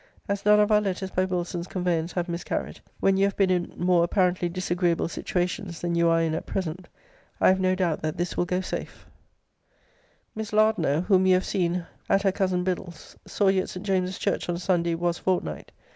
As 0.27 0.45
none 0.45 0.59
of 0.59 0.71
our 0.71 0.81
letters 0.81 1.11
by 1.11 1.25
Wilson's 1.25 1.67
conveyance 1.67 2.13
have 2.13 2.27
miscarried, 2.27 2.79
when 3.01 3.17
you 3.17 3.25
have 3.25 3.37
been 3.37 3.51
in 3.51 3.71
more 3.77 4.03
apparently 4.03 4.49
disagreeable 4.49 5.07
situations 5.07 5.79
than 5.79 5.93
you 5.93 6.07
are 6.09 6.19
in 6.19 6.33
at 6.33 6.47
present, 6.47 6.89
[I 7.39 7.49
have 7.49 7.59
no 7.59 7.75
doubt] 7.75 8.01
that 8.01 8.17
this 8.17 8.35
will 8.35 8.45
go 8.45 8.61
safe. 8.61 8.71
* 8.71 8.73
See 8.73 8.79
Letter 8.81 8.87
XX. 8.87 8.87
of 8.87 9.37
this 9.37 9.79
volume. 9.79 10.31
Miss 10.33 10.53
Lardner* 10.97 11.01
(whom 11.01 11.25
you 11.27 11.33
have 11.35 11.45
seen 11.45 11.85
hat 12.09 12.23
her 12.23 12.31
cousin 12.31 12.63
Biddulph's) 12.65 13.15
saw 13.27 13.49
you 13.49 13.61
at 13.61 13.69
St. 13.69 13.85
James's 13.85 14.17
church 14.17 14.49
on 14.49 14.57
Sunday 14.57 14.95
was 14.95 15.19
fortnight. 15.19 15.71